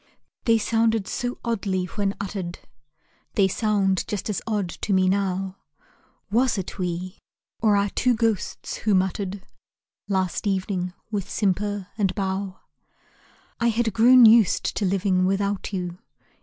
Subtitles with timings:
[0.45, 2.57] They sounded so oddly when uttered
[3.35, 5.57] They sound just as odd to me now;
[6.31, 7.19] Was it we,
[7.61, 9.45] or our two ghosts who muttered
[10.07, 12.61] Last evening, with simper and bow?
[13.59, 15.99] I had grown used to living without you.